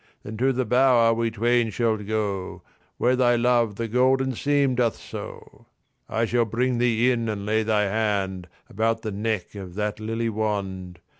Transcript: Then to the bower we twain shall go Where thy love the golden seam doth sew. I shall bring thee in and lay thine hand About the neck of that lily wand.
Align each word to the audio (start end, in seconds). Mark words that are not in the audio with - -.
Then 0.23 0.35
to 0.37 0.51
the 0.51 0.65
bower 0.65 1.13
we 1.13 1.29
twain 1.29 1.69
shall 1.69 1.95
go 1.95 2.63
Where 2.97 3.15
thy 3.15 3.35
love 3.35 3.75
the 3.75 3.87
golden 3.87 4.33
seam 4.33 4.73
doth 4.73 4.95
sew. 4.95 5.67
I 6.09 6.25
shall 6.25 6.45
bring 6.45 6.79
thee 6.79 7.11
in 7.11 7.29
and 7.29 7.45
lay 7.45 7.61
thine 7.61 7.91
hand 7.91 8.47
About 8.67 9.03
the 9.03 9.11
neck 9.11 9.53
of 9.53 9.75
that 9.75 9.99
lily 9.99 10.27
wand. 10.29 11.01